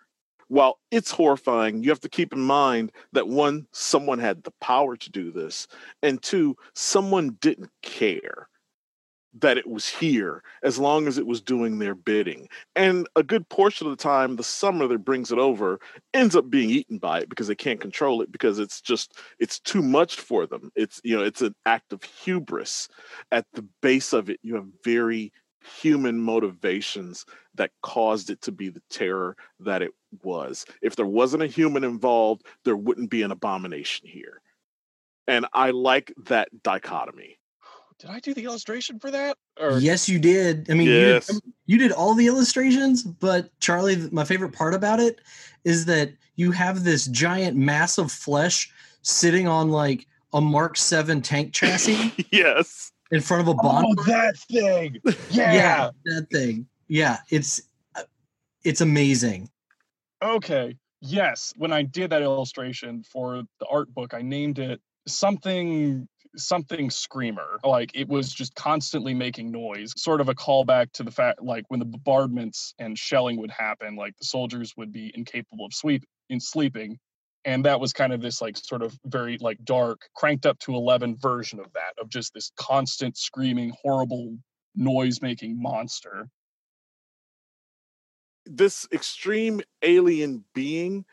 While 0.48 0.78
it's 0.92 1.10
horrifying, 1.10 1.82
you 1.82 1.90
have 1.90 2.00
to 2.00 2.08
keep 2.08 2.32
in 2.32 2.40
mind 2.40 2.92
that 3.12 3.28
one, 3.28 3.66
someone 3.72 4.18
had 4.20 4.44
the 4.44 4.52
power 4.60 4.96
to 4.96 5.10
do 5.10 5.32
this, 5.32 5.66
and 6.02 6.22
two, 6.22 6.56
someone 6.72 7.36
didn't 7.40 7.70
care 7.82 8.48
that 9.40 9.58
it 9.58 9.66
was 9.66 9.88
here 9.88 10.42
as 10.62 10.78
long 10.78 11.06
as 11.06 11.18
it 11.18 11.26
was 11.26 11.40
doing 11.40 11.78
their 11.78 11.94
bidding. 11.94 12.48
And 12.74 13.06
a 13.16 13.22
good 13.22 13.48
portion 13.48 13.86
of 13.86 13.96
the 13.96 14.02
time, 14.02 14.36
the 14.36 14.42
summoner 14.42 14.88
that 14.88 15.04
brings 15.04 15.30
it 15.30 15.38
over 15.38 15.78
ends 16.14 16.34
up 16.36 16.48
being 16.48 16.70
eaten 16.70 16.98
by 16.98 17.20
it 17.20 17.28
because 17.28 17.46
they 17.46 17.54
can't 17.54 17.80
control 17.80 18.22
it 18.22 18.32
because 18.32 18.58
it's 18.58 18.80
just 18.80 19.18
it's 19.38 19.58
too 19.60 19.82
much 19.82 20.16
for 20.16 20.46
them. 20.46 20.70
It's 20.74 21.00
you 21.04 21.16
know 21.16 21.24
it's 21.24 21.42
an 21.42 21.54
act 21.66 21.92
of 21.92 22.02
hubris. 22.02 22.88
At 23.30 23.46
the 23.52 23.66
base 23.82 24.12
of 24.12 24.30
it, 24.30 24.40
you 24.42 24.54
have 24.54 24.66
very 24.84 25.32
human 25.80 26.18
motivations 26.18 27.26
that 27.54 27.72
caused 27.82 28.30
it 28.30 28.40
to 28.42 28.52
be 28.52 28.68
the 28.68 28.82
terror 28.88 29.36
that 29.60 29.82
it 29.82 29.90
was. 30.22 30.64
If 30.80 30.96
there 30.96 31.06
wasn't 31.06 31.42
a 31.42 31.48
human 31.48 31.84
involved, 31.84 32.46
there 32.64 32.76
wouldn't 32.76 33.10
be 33.10 33.22
an 33.22 33.32
abomination 33.32 34.08
here. 34.08 34.40
And 35.26 35.46
I 35.52 35.70
like 35.70 36.12
that 36.26 36.48
dichotomy. 36.62 37.35
Did 37.98 38.10
I 38.10 38.20
do 38.20 38.34
the 38.34 38.44
illustration 38.44 38.98
for 38.98 39.10
that? 39.10 39.38
Or 39.58 39.78
Yes, 39.78 40.08
you 40.08 40.18
did. 40.18 40.70
I 40.70 40.74
mean, 40.74 40.88
Yes. 40.88 41.28
you, 41.28 41.34
did, 41.40 41.52
you 41.66 41.78
did 41.78 41.92
all 41.92 42.14
the 42.14 42.26
illustrations, 42.26 43.02
but 43.02 43.58
Charlie, 43.60 44.08
my 44.12 44.24
favorite 44.24 44.52
part 44.52 44.74
about 44.74 45.00
it 45.00 45.20
is 45.64 45.86
that 45.86 46.12
you 46.36 46.50
have 46.50 46.84
this 46.84 47.06
giant 47.06 47.56
mass 47.56 47.96
of 47.96 48.12
flesh 48.12 48.70
sitting 49.02 49.48
on 49.48 49.70
like 49.70 50.06
a 50.34 50.40
Mark 50.40 50.76
7 50.76 51.22
tank 51.22 51.54
chassis 51.54 52.12
yes. 52.30 52.92
in 53.10 53.22
front 53.22 53.48
of 53.48 53.48
a 53.48 53.58
oh, 53.62 53.94
that 54.06 54.36
thing. 54.50 55.00
Yeah. 55.30 55.90
that 56.04 56.26
thing. 56.30 56.66
Yeah, 56.88 57.18
it's 57.30 57.62
uh, 57.94 58.02
it's 58.62 58.80
amazing. 58.80 59.48
Okay. 60.22 60.76
Yes. 61.00 61.52
When 61.56 61.72
I 61.72 61.82
did 61.82 62.10
that 62.10 62.22
illustration 62.22 63.02
for 63.02 63.42
the 63.58 63.66
art 63.66 63.92
book, 63.94 64.14
I 64.14 64.22
named 64.22 64.58
it 64.58 64.80
something 65.06 66.08
something 66.36 66.90
screamer 66.90 67.58
like 67.64 67.90
it 67.94 68.08
was 68.08 68.32
just 68.32 68.54
constantly 68.54 69.14
making 69.14 69.50
noise 69.50 69.92
sort 69.96 70.20
of 70.20 70.28
a 70.28 70.34
callback 70.34 70.90
to 70.92 71.02
the 71.02 71.10
fact 71.10 71.42
like 71.42 71.64
when 71.68 71.80
the 71.80 71.86
bombardments 71.86 72.74
and 72.78 72.98
shelling 72.98 73.38
would 73.38 73.50
happen 73.50 73.96
like 73.96 74.16
the 74.18 74.24
soldiers 74.24 74.74
would 74.76 74.92
be 74.92 75.10
incapable 75.14 75.64
of 75.64 75.72
sleep 75.72 76.04
in 76.30 76.38
sleeping 76.40 76.98
and 77.44 77.64
that 77.64 77.78
was 77.78 77.92
kind 77.92 78.12
of 78.12 78.20
this 78.20 78.42
like 78.42 78.56
sort 78.56 78.82
of 78.82 78.98
very 79.06 79.38
like 79.38 79.58
dark 79.64 80.00
cranked 80.14 80.46
up 80.46 80.58
to 80.58 80.74
11 80.74 81.16
version 81.16 81.58
of 81.58 81.72
that 81.72 81.94
of 82.00 82.08
just 82.08 82.34
this 82.34 82.52
constant 82.56 83.16
screaming 83.16 83.72
horrible 83.82 84.36
noise 84.74 85.22
making 85.22 85.60
monster 85.60 86.28
this 88.46 88.86
extreme 88.92 89.60
alien 89.82 90.44
being, 90.54 91.04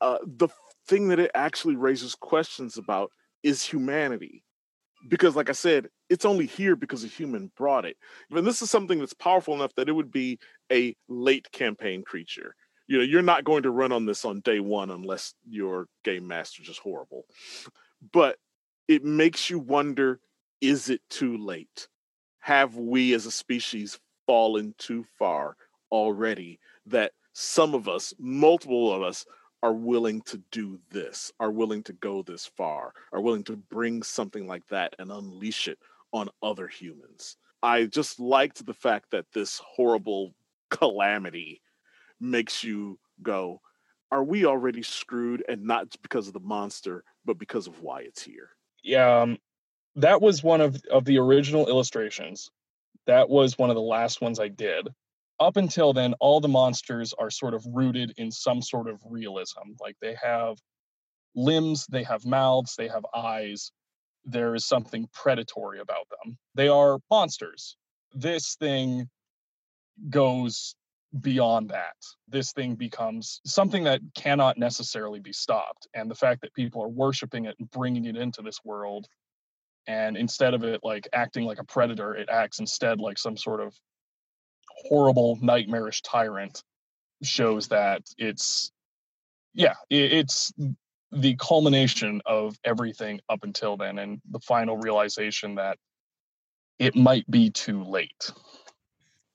uh, 0.00 0.18
the 0.24 0.48
thing 0.86 1.08
that 1.08 1.18
it 1.18 1.30
actually 1.34 1.76
raises 1.76 2.14
questions 2.14 2.78
about 2.78 3.12
is 3.42 3.62
humanity. 3.62 4.42
Because, 5.06 5.36
like 5.36 5.48
I 5.48 5.52
said, 5.52 5.88
it's 6.08 6.24
only 6.24 6.46
here 6.46 6.74
because 6.74 7.04
a 7.04 7.08
human 7.08 7.50
brought 7.56 7.84
it. 7.84 7.96
And 8.30 8.46
this 8.46 8.62
is 8.62 8.70
something 8.70 8.98
that's 8.98 9.14
powerful 9.14 9.54
enough 9.54 9.74
that 9.76 9.88
it 9.88 9.92
would 9.92 10.10
be 10.10 10.38
a 10.72 10.96
late 11.08 11.50
campaign 11.52 12.02
creature. 12.02 12.54
You 12.88 12.98
know, 12.98 13.04
you're 13.04 13.22
not 13.22 13.44
going 13.44 13.62
to 13.62 13.70
run 13.70 13.92
on 13.92 14.06
this 14.06 14.24
on 14.24 14.40
day 14.40 14.60
one 14.60 14.90
unless 14.90 15.34
your 15.48 15.86
game 16.04 16.26
master 16.26 16.62
is 16.62 16.78
horrible. 16.78 17.24
But 18.12 18.38
it 18.88 19.04
makes 19.04 19.50
you 19.50 19.58
wonder 19.58 20.20
is 20.60 20.90
it 20.90 21.02
too 21.08 21.36
late? 21.36 21.88
Have 22.40 22.76
we 22.76 23.14
as 23.14 23.26
a 23.26 23.30
species 23.30 24.00
fallen 24.26 24.74
too 24.78 25.04
far 25.18 25.56
already 25.92 26.58
that 26.86 27.12
some 27.32 27.74
of 27.74 27.88
us, 27.88 28.12
multiple 28.18 28.92
of 28.92 29.02
us, 29.02 29.24
are 29.62 29.72
willing 29.72 30.22
to 30.22 30.38
do 30.52 30.78
this, 30.90 31.32
are 31.40 31.50
willing 31.50 31.82
to 31.84 31.92
go 31.94 32.22
this 32.22 32.46
far, 32.46 32.92
are 33.12 33.20
willing 33.20 33.44
to 33.44 33.56
bring 33.56 34.02
something 34.02 34.46
like 34.46 34.66
that 34.68 34.94
and 34.98 35.10
unleash 35.10 35.68
it 35.68 35.78
on 36.12 36.28
other 36.42 36.68
humans. 36.68 37.36
I 37.62 37.86
just 37.86 38.20
liked 38.20 38.64
the 38.64 38.74
fact 38.74 39.10
that 39.10 39.26
this 39.32 39.60
horrible 39.64 40.34
calamity 40.70 41.60
makes 42.20 42.62
you 42.64 42.98
go, 43.22 43.60
are 44.10 44.24
we 44.24 44.44
already 44.46 44.82
screwed? 44.82 45.44
And 45.48 45.64
not 45.64 45.94
because 46.02 46.28
of 46.28 46.34
the 46.34 46.40
monster, 46.40 47.04
but 47.24 47.38
because 47.38 47.66
of 47.66 47.80
why 47.82 48.02
it's 48.02 48.22
here. 48.22 48.50
yeah 48.82 49.22
um, 49.22 49.38
that 49.96 50.20
was 50.22 50.42
one 50.42 50.60
of 50.60 50.80
of 50.90 51.04
the 51.04 51.18
original 51.18 51.68
illustrations 51.68 52.50
that 53.06 53.28
was 53.28 53.58
one 53.58 53.70
of 53.70 53.76
the 53.76 53.82
last 53.82 54.20
ones 54.20 54.38
i 54.40 54.48
did 54.48 54.88
up 55.40 55.56
until 55.56 55.92
then 55.92 56.14
all 56.20 56.40
the 56.40 56.48
monsters 56.48 57.14
are 57.18 57.30
sort 57.30 57.54
of 57.54 57.64
rooted 57.72 58.12
in 58.16 58.30
some 58.30 58.62
sort 58.62 58.88
of 58.88 59.00
realism. 59.08 59.60
Like 59.80 59.96
they 60.00 60.16
have 60.22 60.58
limbs 61.34 61.86
they 61.86 62.02
have 62.02 62.24
mouths 62.24 62.74
they 62.76 62.88
have 62.88 63.04
eyes. 63.14 63.70
There 64.24 64.54
is 64.54 64.66
something 64.66 65.08
predatory 65.12 65.80
about 65.80 66.08
them. 66.10 66.36
They 66.54 66.68
are 66.68 66.98
monsters. 67.10 67.76
This 68.14 68.56
thing 68.56 69.08
goes 70.10 70.74
beyond 71.20 71.70
that. 71.70 71.96
This 72.28 72.52
thing 72.52 72.74
becomes 72.74 73.40
something 73.46 73.84
that 73.84 74.00
cannot 74.14 74.58
necessarily 74.58 75.20
be 75.20 75.32
stopped 75.32 75.86
and 75.94 76.10
the 76.10 76.14
fact 76.14 76.42
that 76.42 76.52
people 76.54 76.82
are 76.82 76.88
worshiping 76.88 77.46
it 77.46 77.56
and 77.58 77.70
bringing 77.70 78.04
it 78.04 78.16
into 78.16 78.42
this 78.42 78.58
world 78.64 79.06
and 79.86 80.16
instead 80.18 80.52
of 80.52 80.64
it 80.64 80.80
like 80.82 81.08
acting 81.14 81.44
like 81.44 81.58
a 81.58 81.64
predator 81.64 82.14
it 82.14 82.28
acts 82.28 82.60
instead 82.60 83.00
like 83.00 83.18
some 83.18 83.36
sort 83.36 83.60
of 83.60 83.74
horrible 84.86 85.38
nightmarish 85.40 86.02
tyrant 86.02 86.62
shows 87.22 87.68
that 87.68 88.02
it's 88.16 88.70
yeah 89.54 89.74
it's 89.90 90.52
the 91.10 91.34
culmination 91.36 92.20
of 92.26 92.56
everything 92.64 93.20
up 93.28 93.42
until 93.42 93.76
then 93.76 93.98
and 93.98 94.20
the 94.30 94.38
final 94.40 94.76
realization 94.76 95.54
that 95.56 95.78
it 96.78 96.94
might 96.94 97.28
be 97.30 97.50
too 97.50 97.82
late 97.82 98.30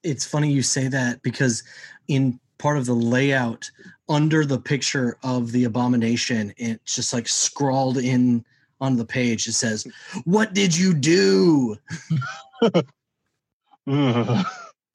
It's 0.02 0.24
funny 0.24 0.50
you 0.50 0.62
say 0.62 0.88
that 0.88 1.20
because 1.22 1.62
in 2.08 2.40
part 2.58 2.78
of 2.78 2.86
the 2.86 2.94
layout 2.94 3.70
under 4.08 4.44
the 4.44 4.58
picture 4.58 5.18
of 5.22 5.52
the 5.52 5.64
abomination, 5.64 6.52
it's 6.56 6.94
just 6.94 7.12
like 7.12 7.28
scrawled 7.28 7.98
in 7.98 8.44
on 8.80 8.96
the 8.96 9.04
page. 9.04 9.46
It 9.46 9.52
says, 9.52 9.86
"What 10.24 10.54
did 10.54 10.76
you 10.76 10.94
do?" 10.94 11.76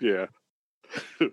Yeah. 0.01 0.27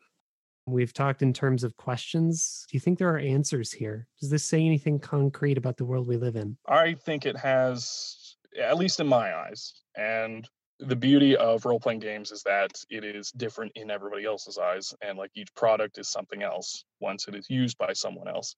We've 0.67 0.93
talked 0.93 1.23
in 1.23 1.33
terms 1.33 1.63
of 1.63 1.77
questions. 1.77 2.67
Do 2.69 2.77
you 2.77 2.81
think 2.81 2.99
there 2.99 3.15
are 3.15 3.19
answers 3.19 3.71
here? 3.71 4.09
Does 4.21 4.31
this 4.31 4.45
say 4.45 4.61
anything 4.65 4.99
concrete 4.99 5.59
about 5.59 5.77
the 5.77 5.85
world 5.85 6.09
we 6.09 6.17
live 6.17 6.35
in? 6.35 6.57
I 6.67 6.95
think 6.95 7.25
it 7.25 7.37
has, 7.37 8.37
at 8.61 8.77
least 8.77 8.99
in 8.99 9.07
my 9.07 9.33
eyes, 9.33 9.75
and 9.97 10.49
the 10.81 10.97
beauty 10.97 11.37
of 11.37 11.65
role 11.65 11.81
playing 11.81 12.01
games 12.01 12.33
is 12.33 12.43
that 12.43 12.73
it 12.91 13.05
is 13.05 13.31
different 13.33 13.73
in 13.77 13.91
everybody 13.91 14.25
else's 14.25 14.59
eyes, 14.59 14.93
and 15.01 15.17
like 15.17 15.31
each 15.35 15.55
product 15.55 15.99
is 15.99 16.09
something 16.09 16.43
else 16.43 16.85
once 17.01 17.29
it 17.29 17.35
is 17.35 17.49
used 17.49 17.79
by 17.79 17.93
someone 17.93 18.29
else. 18.29 18.57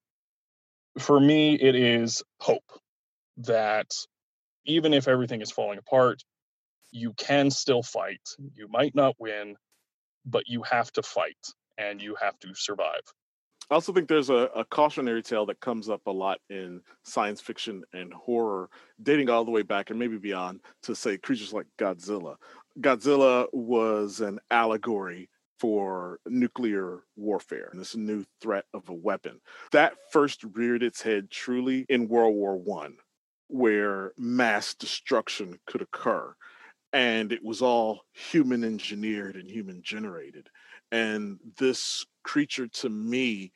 For 0.98 1.20
me, 1.20 1.54
it 1.54 1.74
is 1.74 2.22
hope 2.40 2.72
that 3.36 3.90
even 4.64 4.92
if 4.92 5.08
everything 5.08 5.42
is 5.42 5.50
falling 5.50 5.78
apart, 5.78 6.22
you 6.90 7.12
can 7.12 7.50
still 7.50 7.82
fight. 7.82 8.20
You 8.54 8.66
might 8.68 8.94
not 8.94 9.14
win, 9.18 9.56
but 10.30 10.48
you 10.48 10.62
have 10.62 10.92
to 10.92 11.02
fight 11.02 11.36
and 11.78 12.02
you 12.02 12.16
have 12.20 12.38
to 12.40 12.54
survive. 12.54 13.02
I 13.70 13.74
also 13.74 13.92
think 13.92 14.08
there's 14.08 14.30
a, 14.30 14.48
a 14.56 14.64
cautionary 14.64 15.22
tale 15.22 15.44
that 15.46 15.60
comes 15.60 15.90
up 15.90 16.00
a 16.06 16.10
lot 16.10 16.38
in 16.48 16.80
science 17.04 17.40
fiction 17.40 17.82
and 17.92 18.12
horror, 18.14 18.70
dating 19.02 19.28
all 19.28 19.44
the 19.44 19.50
way 19.50 19.62
back 19.62 19.90
and 19.90 19.98
maybe 19.98 20.16
beyond 20.16 20.60
to 20.84 20.94
say 20.94 21.18
creatures 21.18 21.52
like 21.52 21.66
Godzilla. 21.78 22.36
Godzilla 22.80 23.46
was 23.52 24.20
an 24.20 24.38
allegory 24.50 25.28
for 25.58 26.20
nuclear 26.26 27.00
warfare 27.16 27.68
and 27.72 27.80
this 27.80 27.96
new 27.96 28.24
threat 28.40 28.64
of 28.72 28.88
a 28.88 28.94
weapon. 28.94 29.40
That 29.72 29.94
first 30.12 30.44
reared 30.54 30.82
its 30.82 31.02
head 31.02 31.30
truly 31.30 31.84
in 31.88 32.08
World 32.08 32.34
War 32.34 32.56
One, 32.56 32.96
where 33.48 34.12
mass 34.16 34.74
destruction 34.74 35.58
could 35.66 35.82
occur. 35.82 36.34
And 36.92 37.32
it 37.32 37.44
was 37.44 37.60
all 37.62 38.00
human 38.12 38.64
engineered 38.64 39.36
and 39.36 39.50
human 39.50 39.82
generated. 39.82 40.48
And 40.90 41.38
this 41.58 42.06
creature 42.22 42.66
to 42.66 42.88
me 42.88 43.52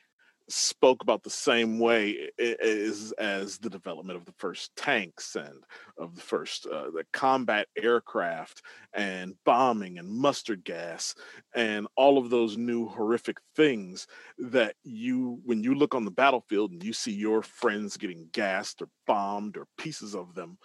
spoke 0.48 1.02
about 1.02 1.22
the 1.22 1.30
same 1.30 1.78
way 1.78 2.30
as 2.38 3.12
as 3.18 3.58
the 3.58 3.70
development 3.70 4.18
of 4.18 4.24
the 4.24 4.34
first 4.38 4.74
tanks 4.76 5.36
and 5.36 5.64
of 5.98 6.14
the 6.14 6.20
first 6.20 6.66
uh, 6.66 6.90
the 6.90 7.04
combat 7.12 7.68
aircraft 7.76 8.62
and 8.92 9.34
bombing 9.44 9.98
and 9.98 10.08
mustard 10.08 10.64
gas 10.64 11.14
and 11.54 11.86
all 11.96 12.18
of 12.18 12.30
those 12.30 12.56
new 12.56 12.86
horrific 12.88 13.38
things 13.56 14.06
that 14.38 14.74
you 14.84 15.40
when 15.44 15.62
you 15.62 15.74
look 15.74 15.94
on 15.94 16.04
the 16.04 16.10
battlefield 16.10 16.72
and 16.72 16.82
you 16.82 16.92
see 16.92 17.12
your 17.12 17.42
friends 17.42 17.96
getting 17.96 18.28
gassed 18.32 18.82
or 18.82 18.88
bombed 19.06 19.56
or 19.56 19.66
pieces 19.78 20.14
of 20.14 20.34
them 20.34 20.58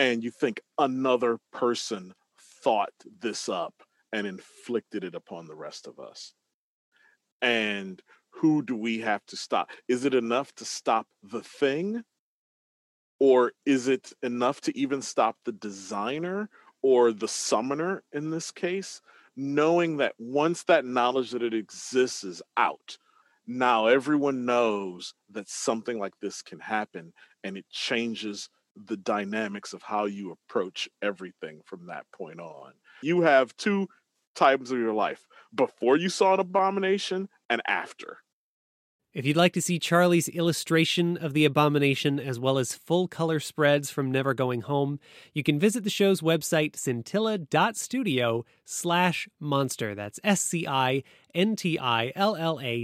and 0.00 0.24
you 0.24 0.30
think 0.30 0.60
another 0.78 1.38
person 1.52 2.14
thought 2.64 2.92
this 3.20 3.48
up 3.48 3.74
and 4.12 4.26
inflicted 4.26 5.04
it 5.04 5.14
upon 5.14 5.46
the 5.46 5.54
rest 5.54 5.86
of 5.86 5.98
us 6.00 6.34
and 7.42 8.02
who 8.30 8.62
do 8.62 8.76
we 8.76 9.00
have 9.00 9.24
to 9.26 9.36
stop? 9.36 9.70
Is 9.88 10.04
it 10.04 10.14
enough 10.14 10.54
to 10.56 10.64
stop 10.64 11.06
the 11.22 11.42
thing? 11.42 12.02
Or 13.18 13.52
is 13.66 13.88
it 13.88 14.12
enough 14.22 14.60
to 14.62 14.78
even 14.78 15.02
stop 15.02 15.36
the 15.44 15.52
designer 15.52 16.48
or 16.82 17.12
the 17.12 17.28
summoner 17.28 18.02
in 18.12 18.30
this 18.30 18.50
case? 18.50 19.02
Knowing 19.36 19.98
that 19.98 20.14
once 20.18 20.62
that 20.64 20.84
knowledge 20.84 21.30
that 21.32 21.42
it 21.42 21.54
exists 21.54 22.24
is 22.24 22.42
out, 22.56 22.96
now 23.46 23.86
everyone 23.86 24.46
knows 24.46 25.14
that 25.30 25.48
something 25.48 25.98
like 25.98 26.14
this 26.20 26.40
can 26.40 26.60
happen 26.60 27.12
and 27.44 27.56
it 27.56 27.68
changes 27.68 28.48
the 28.86 28.96
dynamics 28.96 29.72
of 29.72 29.82
how 29.82 30.04
you 30.04 30.32
approach 30.32 30.88
everything 31.02 31.60
from 31.64 31.86
that 31.86 32.06
point 32.12 32.40
on. 32.40 32.72
You 33.02 33.22
have 33.22 33.56
two 33.56 33.88
times 34.34 34.70
of 34.70 34.78
your 34.78 34.92
life 34.92 35.26
before 35.54 35.96
you 35.96 36.08
saw 36.08 36.34
an 36.34 36.40
abomination 36.40 37.28
and 37.48 37.62
after. 37.66 38.18
If 39.12 39.26
you'd 39.26 39.36
like 39.36 39.54
to 39.54 39.62
see 39.62 39.80
Charlie's 39.80 40.28
illustration 40.28 41.16
of 41.16 41.34
the 41.34 41.44
abomination 41.44 42.20
as 42.20 42.38
well 42.38 42.58
as 42.58 42.76
full 42.76 43.08
color 43.08 43.40
spreads 43.40 43.90
from 43.90 44.12
Never 44.12 44.34
Going 44.34 44.60
Home, 44.62 45.00
you 45.34 45.42
can 45.42 45.58
visit 45.58 45.82
the 45.82 45.90
show's 45.90 46.20
website 46.20 46.76
scintilla.studio 46.76 48.44
slash 48.64 49.28
monster. 49.40 49.96
That's 49.96 50.20
S-C-I-N-T-I-L-L-A 50.22 51.04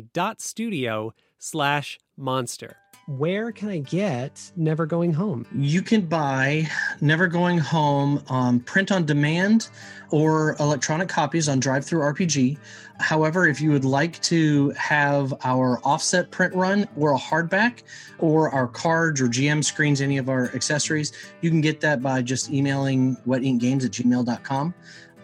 dot 0.00 0.40
studio 0.40 1.14
slash 1.38 2.00
monster. 2.16 2.76
Where 3.08 3.52
can 3.52 3.68
I 3.68 3.78
get 3.78 4.50
Never 4.56 4.84
Going 4.84 5.12
Home? 5.12 5.46
You 5.54 5.80
can 5.80 6.06
buy 6.06 6.68
Never 7.00 7.28
Going 7.28 7.56
Home 7.56 8.20
um, 8.28 8.58
print 8.58 8.90
on 8.90 9.06
demand 9.06 9.68
or 10.10 10.56
electronic 10.58 11.08
copies 11.08 11.48
on 11.48 11.60
Drive 11.60 11.84
Through 11.84 12.00
RPG. 12.00 12.58
However, 12.98 13.46
if 13.46 13.60
you 13.60 13.70
would 13.70 13.84
like 13.84 14.20
to 14.22 14.70
have 14.70 15.32
our 15.44 15.78
offset 15.84 16.32
print 16.32 16.52
run 16.52 16.88
or 16.96 17.12
a 17.12 17.16
hardback 17.16 17.84
or 18.18 18.50
our 18.50 18.66
cards 18.66 19.20
or 19.20 19.28
GM 19.28 19.64
screens, 19.64 20.00
any 20.00 20.18
of 20.18 20.28
our 20.28 20.52
accessories, 20.52 21.12
you 21.42 21.50
can 21.50 21.60
get 21.60 21.80
that 21.82 22.02
by 22.02 22.22
just 22.22 22.50
emailing 22.50 23.14
wetinkgames 23.24 23.84
at 23.84 23.92
gmail.com. 23.92 24.74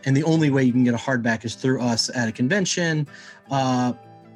And 0.04 0.16
the 0.16 0.22
only 0.22 0.50
way 0.50 0.62
you 0.62 0.70
can 0.70 0.84
get 0.84 0.94
a 0.94 0.98
hardback 0.98 1.44
is 1.44 1.56
through 1.56 1.80
us 1.80 2.10
at 2.14 2.28
a 2.28 2.32
convention. 2.32 3.08
Uh, 3.50 3.94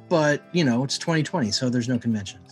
but, 0.09 0.43
you 0.51 0.65
know, 0.65 0.83
it's 0.83 0.97
2020, 0.97 1.51
so 1.51 1.69
there's 1.69 1.87
no 1.87 1.97
conventions. 1.97 2.46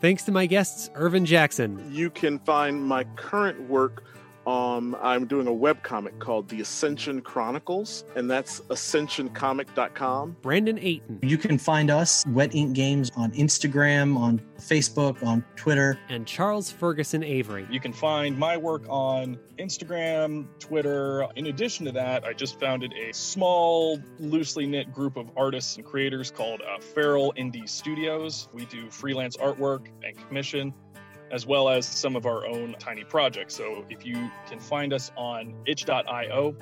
Thanks 0.00 0.24
to 0.24 0.32
my 0.32 0.46
guests, 0.46 0.90
Irvin 0.94 1.24
Jackson. 1.24 1.90
You 1.90 2.10
can 2.10 2.38
find 2.40 2.82
my 2.82 3.04
current 3.16 3.68
work. 3.68 4.04
Um, 4.46 4.96
I'm 5.02 5.26
doing 5.26 5.48
a 5.48 5.52
web 5.52 5.82
comic 5.82 6.20
called 6.20 6.48
The 6.48 6.60
Ascension 6.60 7.20
Chronicles, 7.20 8.04
and 8.14 8.30
that's 8.30 8.60
ascensioncomic.com. 8.60 10.36
Brandon 10.40 10.78
Ayton. 10.78 11.18
You 11.22 11.36
can 11.36 11.58
find 11.58 11.90
us, 11.90 12.24
Wet 12.28 12.54
Ink 12.54 12.74
Games, 12.74 13.10
on 13.16 13.32
Instagram, 13.32 14.16
on 14.16 14.40
Facebook, 14.60 15.24
on 15.26 15.44
Twitter. 15.56 15.98
And 16.08 16.26
Charles 16.26 16.70
Ferguson 16.70 17.24
Avery. 17.24 17.66
You 17.70 17.80
can 17.80 17.92
find 17.92 18.38
my 18.38 18.56
work 18.56 18.84
on 18.88 19.36
Instagram, 19.58 20.46
Twitter. 20.60 21.26
In 21.34 21.46
addition 21.46 21.84
to 21.86 21.92
that, 21.92 22.24
I 22.24 22.32
just 22.32 22.60
founded 22.60 22.92
a 22.92 23.12
small, 23.12 24.00
loosely 24.20 24.66
knit 24.66 24.92
group 24.92 25.16
of 25.16 25.28
artists 25.36 25.76
and 25.76 25.84
creators 25.84 26.30
called 26.30 26.62
uh, 26.62 26.78
Feral 26.78 27.34
Indie 27.36 27.68
Studios. 27.68 28.48
We 28.52 28.66
do 28.66 28.88
freelance 28.90 29.36
artwork 29.36 29.88
and 30.04 30.16
commission 30.28 30.72
as 31.30 31.46
well 31.46 31.68
as 31.68 31.86
some 31.86 32.16
of 32.16 32.26
our 32.26 32.46
own 32.46 32.76
tiny 32.78 33.04
projects. 33.04 33.54
So 33.54 33.84
if 33.90 34.04
you 34.04 34.30
can 34.48 34.58
find 34.58 34.92
us 34.92 35.10
on 35.16 35.54
itch.io, 35.66 36.54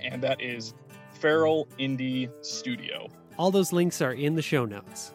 and 0.00 0.22
that 0.22 0.40
is 0.40 0.74
Feral 1.12 1.66
Indie 1.78 2.30
Studio. 2.44 3.08
All 3.38 3.50
those 3.50 3.72
links 3.72 4.00
are 4.00 4.12
in 4.12 4.34
the 4.34 4.42
show 4.42 4.64
notes. 4.64 5.12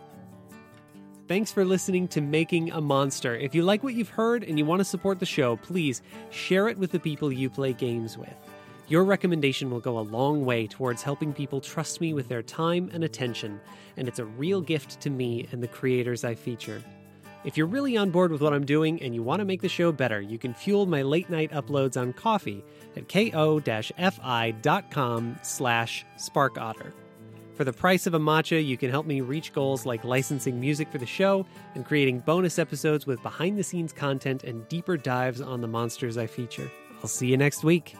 Thanks 1.27 1.51
for 1.51 1.63
listening 1.63 2.09
to 2.09 2.21
Making 2.21 2.71
a 2.71 2.81
Monster. 2.81 3.35
If 3.35 3.55
you 3.55 3.63
like 3.63 3.81
what 3.81 3.93
you've 3.93 4.09
heard 4.09 4.43
and 4.43 4.59
you 4.59 4.65
want 4.65 4.81
to 4.81 4.85
support 4.85 5.19
the 5.19 5.25
show, 5.25 5.55
please 5.55 6.01
share 6.31 6.67
it 6.67 6.77
with 6.77 6.91
the 6.91 6.99
people 6.99 7.31
you 7.31 7.49
play 7.49 7.71
games 7.71 8.17
with. 8.17 8.33
Your 8.89 9.05
recommendation 9.05 9.71
will 9.71 9.79
go 9.79 9.97
a 9.97 10.01
long 10.01 10.43
way 10.43 10.67
towards 10.67 11.01
helping 11.01 11.31
people 11.31 11.61
trust 11.61 12.01
me 12.01 12.13
with 12.13 12.27
their 12.27 12.43
time 12.43 12.89
and 12.93 13.05
attention, 13.05 13.61
and 13.95 14.09
it's 14.09 14.19
a 14.19 14.25
real 14.25 14.59
gift 14.59 14.99
to 14.99 15.09
me 15.09 15.47
and 15.53 15.63
the 15.63 15.67
creators 15.67 16.25
I 16.25 16.35
feature. 16.35 16.83
If 17.43 17.57
you're 17.57 17.67
really 17.67 17.97
on 17.97 18.09
board 18.09 18.31
with 18.31 18.41
what 18.41 18.53
I'm 18.53 18.65
doing 18.65 19.01
and 19.01 19.13
you 19.13 19.21
want 19.21 19.39
to 19.39 19.45
make 19.45 19.61
the 19.61 19.67
show 19.67 19.91
better, 19.91 20.21
you 20.21 20.37
can 20.37 20.53
fuel 20.53 20.85
my 20.85 21.01
late 21.01 21.29
night 21.29 21.51
uploads 21.51 21.99
on 21.99 22.13
Ko-fi 22.13 22.63
at 22.95 23.09
ko-fi.com 23.09 23.35
slash 25.41 26.05
sparkotter. 26.17 26.93
For 27.55 27.65
the 27.65 27.73
price 27.73 28.07
of 28.07 28.13
a 28.13 28.19
matcha, 28.19 28.65
you 28.65 28.77
can 28.77 28.89
help 28.89 29.05
me 29.05 29.21
reach 29.21 29.53
goals 29.53 29.85
like 29.85 30.03
licensing 30.03 30.59
music 30.59 30.89
for 30.89 30.97
the 30.97 31.05
show 31.05 31.45
and 31.75 31.85
creating 31.85 32.19
bonus 32.19 32.57
episodes 32.57 33.05
with 33.05 33.21
behind-the-scenes 33.21 33.93
content 33.93 34.43
and 34.43 34.67
deeper 34.69 34.97
dives 34.97 35.41
on 35.41 35.61
the 35.61 35.67
monsters 35.67 36.17
I 36.17 36.27
feature. 36.27 36.71
I'll 37.01 37.09
see 37.09 37.27
you 37.27 37.37
next 37.37 37.63
week. 37.63 37.95